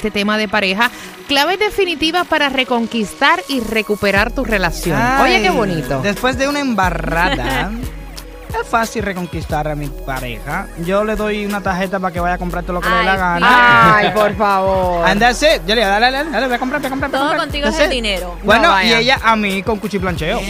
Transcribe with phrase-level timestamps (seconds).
[0.00, 0.90] Este tema de pareja.
[1.28, 4.98] Claves definitivas para reconquistar y recuperar tu relación.
[5.20, 6.00] Oye, qué bonito.
[6.00, 7.70] Después de una embarrada,
[8.62, 10.68] es fácil reconquistar a mi pareja.
[10.86, 13.04] Yo le doy una tarjeta para que vaya a comprar todo lo que le dé
[13.04, 13.96] la gana.
[13.98, 15.06] Ay, por favor.
[15.06, 15.60] And that's it.
[15.66, 17.10] Yo le digo, dale, dale, dale, voy a comprar, voy a comprar.
[17.10, 17.40] Todo comprar.
[17.40, 18.02] contigo es That's el it.
[18.02, 18.38] dinero.
[18.42, 20.40] Bueno, No, y ella a mí con cuchiplancheo.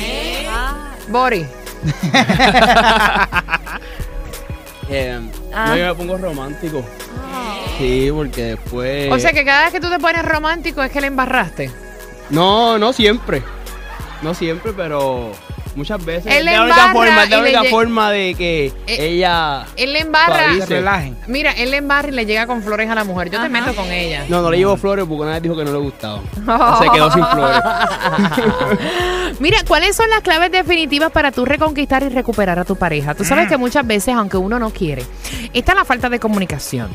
[1.09, 1.45] Bori.
[4.92, 5.20] Eh,
[5.54, 5.66] Ah.
[5.68, 6.84] No, yo me pongo romántico.
[7.80, 9.10] Sí, porque después.
[9.10, 11.70] O sea que cada vez que tú te pones romántico es que le embarraste.
[12.28, 13.42] No, no siempre.
[14.22, 15.32] No siempre, pero
[15.74, 16.26] muchas veces.
[16.35, 19.66] Él es la única forma, es la única forma de que Eh, ella.
[19.77, 20.54] Él le embarra.
[20.54, 21.16] Se relajen.
[21.27, 23.27] Mira, él le embarra y le llega con flores a la mujer.
[23.30, 23.49] Yo te Ajá.
[23.49, 24.24] meto con ella.
[24.29, 26.21] No, no le llevo flores porque una vez dijo que no le gustaba.
[26.80, 27.60] Se quedó sin flores.
[29.40, 33.15] Mira, ¿cuáles son las claves definitivas para tú reconquistar y recuperar a tu pareja?
[33.15, 33.27] Tú Mm.
[33.27, 35.05] sabes que muchas veces, aunque uno no quiere,
[35.55, 36.88] está la falta de comunicación,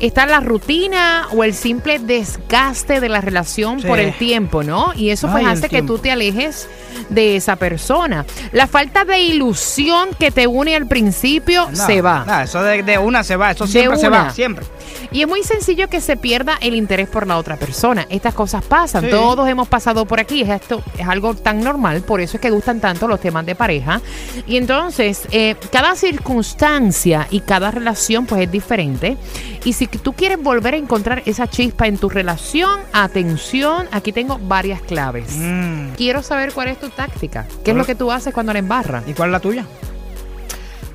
[0.00, 3.86] está la rutina o el simple desgaste de la relación Sí.
[3.86, 4.92] por el tiempo, ¿no?
[4.96, 6.68] Y eso pues Ay, el hace que tú te alejes
[7.08, 8.21] de esa persona.
[8.52, 12.24] La falta de ilusión que te une al principio No, se va.
[12.26, 14.64] no, eso de, de una se va, eso siempre se va, siempre.
[15.12, 18.06] Y es muy sencillo que se pierda el interés por la otra persona.
[18.08, 19.04] Estas cosas pasan.
[19.04, 19.10] Sí.
[19.10, 20.42] Todos hemos pasado por aquí.
[20.42, 22.02] Es esto es algo tan normal.
[22.02, 24.00] Por eso es que gustan tanto los temas de pareja.
[24.46, 29.16] Y entonces, eh, cada circunstancia y cada relación pues es diferente.
[29.64, 34.38] Y si tú quieres volver a encontrar esa chispa en tu relación, atención, aquí tengo
[34.38, 35.36] varias claves.
[35.36, 35.90] Mm.
[35.96, 37.46] Quiero saber cuál es tu táctica.
[37.64, 39.04] ¿Qué es lo que tú haces cuando la embarras?
[39.06, 39.66] ¿Y cuál es la tuya?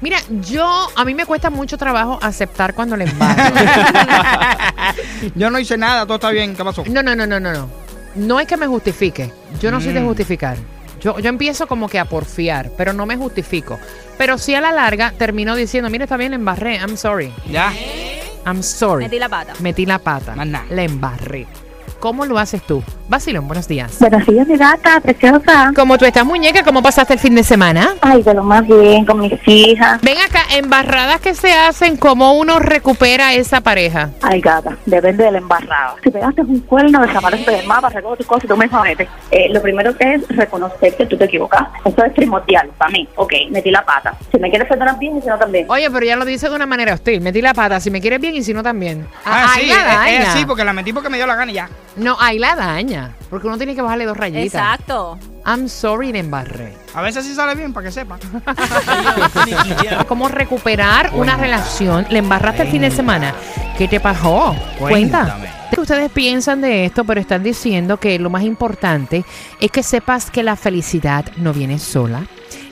[0.02, 3.56] Mira, yo, a mí me cuesta mucho trabajo aceptar cuando embarro.
[5.35, 6.56] Yo no hice nada, todo está bien.
[6.56, 6.84] ¿Qué pasó?
[6.88, 7.69] No, no, no, no, no, no.
[8.16, 9.31] No es que me justifique.
[9.59, 10.06] Yo no soy de Mm.
[10.08, 10.58] justificar.
[11.02, 13.80] Yo, yo empiezo como que a porfiar, pero no me justifico.
[14.18, 16.78] Pero sí a la larga termino diciendo, mira, está bien, la embarré.
[16.78, 17.34] I'm sorry.
[17.50, 17.72] Ya.
[18.46, 19.03] I'm sorry.
[19.06, 19.53] Metí la pata.
[19.59, 20.35] Metí la pata.
[20.35, 20.66] Más nada.
[20.69, 21.46] La embarré.
[22.00, 22.84] ¿Cómo lo haces tú?
[23.09, 23.97] Basilón, buenos días.
[24.01, 25.72] Buenos días, mi gata, preciosa.
[25.73, 26.62] ¿Cómo tú estás, muñeca?
[26.63, 27.95] ¿Cómo pasaste el fin de semana?
[28.01, 30.01] Ay, de lo más bien, con mis hijas.
[30.01, 34.09] Ven acá, embarradas que se hacen, ¿cómo uno recupera esa pareja?
[34.22, 35.96] Ay, gata, depende del embarrado.
[36.03, 39.07] Si pegaste un cuerno, desaparece del mapa, recoge tus cosas y tú misma vete.
[39.31, 41.78] Eh, lo primero que es reconocer que tú te equivocaste.
[41.85, 43.07] Eso es primordial para mí.
[43.16, 44.16] Ok, metí la pata.
[44.34, 45.66] Si me quieres perdonar bien y si no también.
[45.69, 47.22] Oye, pero ya lo dice de una manera hostil.
[47.22, 49.07] Metí la pata, si me quieres bien y si no también.
[49.23, 49.75] Ah, ahí sí, la
[50.09, 50.34] es, es daña.
[50.34, 51.69] así porque la metí porque me dio la gana y ya.
[51.96, 52.97] No, ahí la daña.
[53.30, 54.46] Porque uno tiene que bajarle dos rayitas.
[54.46, 55.18] Exacto.
[55.46, 56.74] I'm sorry, le embarré.
[56.94, 58.18] A veces sí sale bien, para que sepa.
[60.08, 62.06] ¿Cómo recuperar una relación?
[62.09, 63.34] ¿Le embarraste el fin de semana?
[63.78, 64.56] ¿Qué te pasó?
[64.78, 65.22] Cuenta.
[65.22, 65.50] Cuéntame.
[65.72, 67.06] ¿Qué ustedes piensan de esto?
[67.06, 69.24] Pero están diciendo que lo más importante
[69.59, 72.25] es que sepas que la felicidad no viene sola.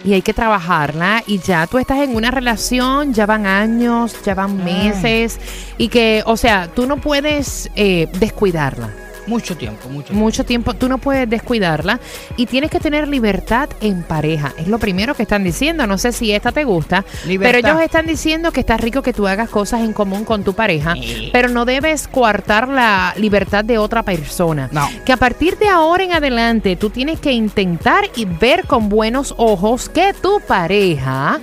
[0.03, 4.35] Y hay que trabajarla y ya tú estás en una relación, ya van años, ya
[4.35, 5.39] van meses
[5.79, 9.04] y que, o sea, tú no puedes eh, descuidarla.
[9.27, 10.23] Mucho tiempo, mucho tiempo.
[10.23, 11.99] mucho tiempo, tú no puedes descuidarla
[12.37, 14.53] y tienes que tener libertad en pareja.
[14.57, 15.87] Es lo primero que están diciendo.
[15.87, 17.59] No sé si esta te gusta, Libertad.
[17.59, 20.53] pero ellos están diciendo que está rico que tú hagas cosas en común con tu
[20.53, 21.29] pareja, Sí.
[21.33, 24.69] pero no debes coartar la libertad de otra persona.
[24.71, 24.87] No.
[25.05, 29.33] Que a partir de ahora en adelante tú tienes que intentar y ver con buenos
[29.37, 31.39] ojos que tu pareja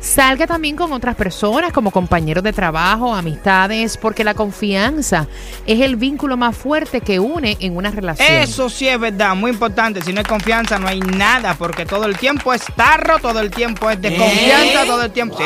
[0.00, 5.26] salga también con otras personas como compañeros de trabajo, amistades, porque la confianza
[5.66, 8.28] es el vínculo más fuerte que une en una relación.
[8.30, 10.00] Eso sí es verdad, muy importante.
[10.02, 13.50] Si no hay confianza, no hay nada, porque todo el tiempo es tarro, todo el
[13.50, 15.36] tiempo es desconfianza, todo el tiempo.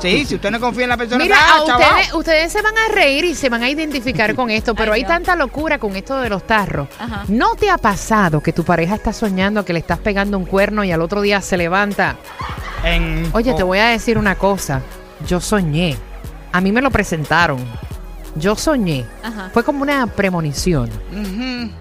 [0.00, 2.74] Sí, sí, si usted no confía en la persona, Mira, ah, ustedes, ustedes se van
[2.76, 5.12] a reír y se van a identificar con esto, pero Ay, hay Dios.
[5.12, 6.88] tanta locura con esto de los tarros.
[6.98, 7.24] Ajá.
[7.28, 10.84] ¿No te ha pasado que tu pareja está soñando que le estás pegando un cuerno
[10.84, 12.16] y al otro día se levanta?
[12.84, 14.82] En- Oye, te voy a decir una cosa.
[15.26, 15.96] Yo soñé.
[16.52, 17.58] A mí me lo presentaron.
[18.34, 19.04] Yo soñé.
[19.22, 19.50] Ajá.
[19.52, 20.88] Fue como una premonición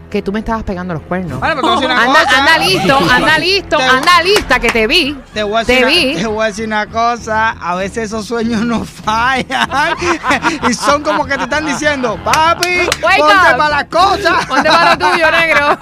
[0.10, 1.40] que tú me estabas pegando los cuernos.
[1.40, 2.38] Bueno, pero te voy a decir una Anda, cosa.
[2.40, 5.18] anda listo, anda listo, Te- anda lista que te vi.
[5.34, 6.12] Te voy, a Te decir vi.
[6.12, 9.96] una, te voy a decir una cosa, a veces esos sueños no fallan
[10.70, 12.68] y son como que te están diciendo, papi,
[13.02, 13.58] Wake ponte up.
[13.58, 14.48] para las cosas.
[14.50, 15.78] ¿Dónde va lo tuyo, negro?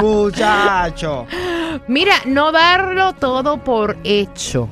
[0.00, 1.26] Muchacho.
[1.88, 4.68] Mira, no darlo todo por hecho.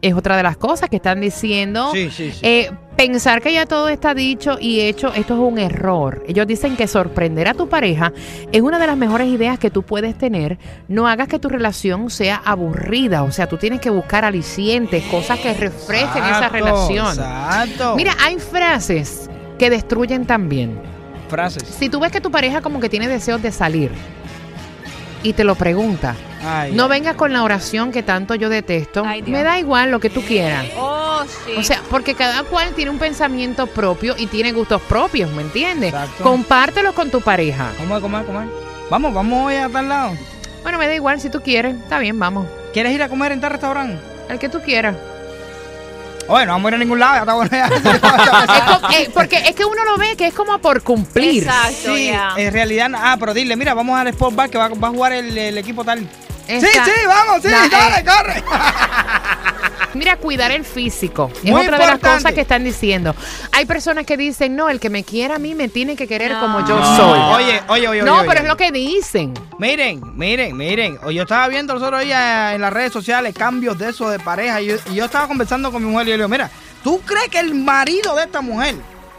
[0.00, 1.90] es otra de las cosas que están diciendo.
[1.92, 2.38] Sí, sí, sí.
[2.42, 6.24] Eh, pensar que ya todo está dicho y hecho, esto es un error.
[6.26, 8.12] Ellos dicen que sorprender a tu pareja
[8.50, 10.58] es una de las mejores ideas que tú puedes tener.
[10.88, 15.38] No hagas que tu relación sea aburrida, o sea, tú tienes que buscar alicientes, cosas
[15.38, 17.06] que refresquen esa relación.
[17.06, 17.94] Exacto.
[17.94, 19.30] Mira, hay frases
[19.60, 20.80] que destruyen también.
[21.28, 21.62] frases.
[21.62, 23.92] Si tú ves que tu pareja como que tiene deseos de salir
[25.22, 29.04] y te lo pregunta, Ay, no vengas con la oración que tanto yo detesto.
[29.06, 29.22] Ay.
[29.22, 30.66] Me da igual lo que tú quieras.
[30.76, 31.52] Oh, sí.
[31.56, 35.92] O sea, porque cada cual tiene un pensamiento propio y tiene gustos propios, ¿me entiendes?
[35.92, 36.22] Exacto.
[36.22, 37.72] Compártelo con tu pareja.
[37.78, 38.48] ¿Cómo es, cómo es, cómo es?
[38.90, 40.12] Vamos, vamos hoy a tal lado.
[40.62, 41.76] Bueno, me da igual si tú quieres.
[41.76, 42.46] Está bien, vamos.
[42.72, 44.02] ¿Quieres ir a comer en tal restaurante?
[44.28, 44.96] El que tú quieras.
[46.30, 47.50] Oye, no vamos a ir a ningún lado, ya está bueno.
[47.56, 51.44] Es co- eh, porque es que uno lo ve que es como por cumplir.
[51.44, 52.34] Exacto, Sí, ya.
[52.36, 55.12] en realidad, ah, pero dile, mira, vamos al Sport Bar que va, va a jugar
[55.14, 56.06] el, el equipo tal.
[56.48, 58.42] Sí, sí, vamos, sí, la- eh, dale, corre.
[59.94, 61.30] Mira, cuidar el físico.
[61.42, 63.14] Es Muy otra de las cosas que están diciendo.
[63.52, 66.32] Hay personas que dicen, no, el que me quiera a mí me tiene que querer
[66.32, 66.40] No.
[66.40, 67.18] como yo No, soy.
[67.44, 68.02] Oye, oye, oye.
[68.02, 68.42] no, oye, pero oye.
[68.42, 69.34] es lo que dicen.
[69.58, 70.98] Miren, miren, miren.
[71.10, 74.60] Yo estaba viendo otro día en las redes sociales cambios de eso de pareja.
[74.60, 76.50] Y yo, y yo estaba conversando con mi mujer y yo le digo, mira,
[76.84, 78.76] ¿tú crees que el marido de esta mujer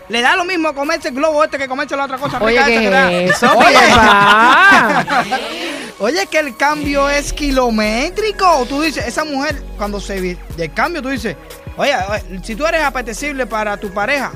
[0.08, 3.26] le da lo mismo comerse el globo este que comerse la otra cosa Oye, ¿qué
[3.26, 3.52] es eso?
[3.58, 3.76] Oye.
[6.10, 8.66] Oye, que el cambio es kilométrico.
[8.68, 11.36] Tú dices, esa mujer, cuando se del cambio, tú dices,
[11.78, 14.32] oye, oye, si tú eres apetecible para tu pareja,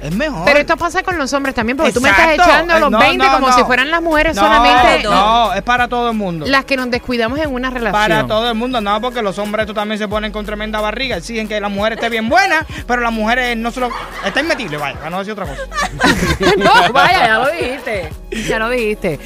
[0.00, 0.44] es mejor.
[0.44, 2.98] Pero esto pasa con los hombres también, porque tú me estás echando Eh, los no,
[2.98, 3.56] 20 no, como no.
[3.56, 6.46] si fueran las mujeres no, solamente No, es para todo el mundo.
[6.46, 7.92] las que nos descuidamos en una relación.
[7.92, 11.16] Para todo el mundo, no, porque los hombres estos también se ponen con tremenda barriga,
[11.16, 13.90] exigen que la mujer esté bien buena, pero la mujer eh, no solo
[14.24, 15.62] está inmetible, vaya, para no decir otra cosa.
[16.56, 18.08] no, vaya, ya lo dijiste.
[18.48, 19.18] Ya lo dijiste.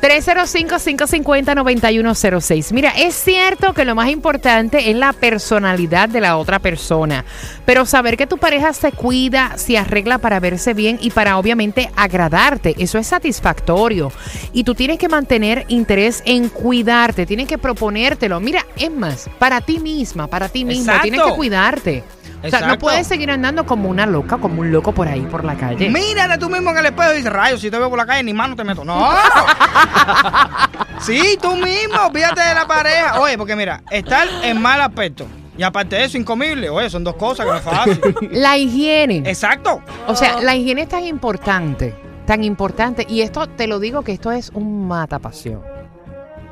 [0.00, 2.72] 305-550-9106.
[2.72, 7.24] Mira, es cierto que lo más importante es la personalidad de la otra persona,
[7.64, 11.90] pero saber que tu pareja se cuida, se arregla para verse bien y para obviamente
[11.94, 14.10] agradarte, eso es satisfactorio.
[14.54, 18.40] Y tú tienes que mantener interés en cuidarte, tienes que proponértelo.
[18.40, 21.02] Mira, es más, para ti misma, para ti Exacto.
[21.02, 22.04] tienes que cuidarte.
[22.44, 25.44] O sea, no puedes seguir andando como una loca, como un loco por ahí, por
[25.44, 25.88] la calle.
[25.88, 28.24] Mírate tú mismo en el espejo y dices, rayos, si te veo por la calle,
[28.24, 28.84] ni mano te meto.
[28.84, 29.10] No.
[31.00, 33.20] sí, tú mismo, fíjate de la pareja.
[33.20, 37.14] Oye, porque mira, estar en mal aspecto y aparte de eso, incomible, oye, son dos
[37.16, 38.00] cosas que no es fácil.
[38.32, 39.22] La higiene.
[39.26, 39.82] Exacto.
[40.06, 41.94] O sea, la higiene es tan importante,
[42.26, 43.06] tan importante.
[43.08, 45.62] Y esto, te lo digo que esto es un mata pasión.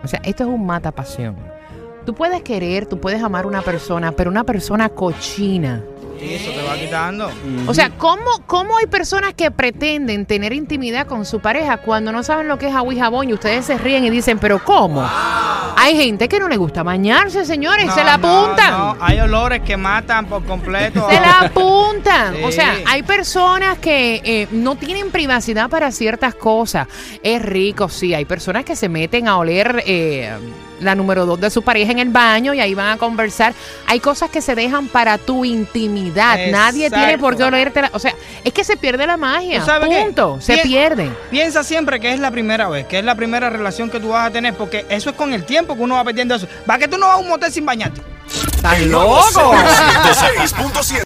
[0.03, 1.37] O sea, esto es un mata pasión.
[2.05, 5.83] Tú puedes querer, tú puedes amar a una persona, pero una persona cochina.
[6.23, 7.31] Y eso te va quitando.
[7.67, 12.23] O sea, ¿cómo, ¿cómo hay personas que pretenden tener intimidad con su pareja cuando no
[12.23, 15.09] saben lo que es agua y jabón y ustedes se ríen y dicen, pero ¿cómo?
[15.77, 18.71] Hay gente que no le gusta bañarse, señores, No, se la apuntan.
[18.71, 21.09] no, hay olores que matan por completo.
[21.09, 22.37] Se la apuntan.
[22.45, 26.89] O sea, hay personas que eh, no tienen privacidad para ciertas cosas.
[27.23, 28.15] Es rico, sí.
[28.15, 30.33] Hay personas que se meten a oler eh,
[30.81, 33.55] la número dos de su pareja en el baño y ahí van a conversar.
[33.87, 36.39] Hay cosas que se dejan para tu intimidad.
[36.51, 37.83] Nadie tiene por qué olerte.
[37.83, 39.59] la- o sea, es que se pierde la magia.
[40.05, 40.39] Punto.
[40.41, 41.11] Se Pien- pierde.
[41.31, 44.27] Piensa siempre que es la primera vez, que es la primera relación que tú vas
[44.27, 46.47] a tener, porque eso es con el tiempo que uno va perdiendo eso.
[46.69, 48.01] Va que tú no vas a un motel sin bañarte.
[48.55, 49.23] ¡Estás loco!
[49.33, 50.99] Sol 106.7.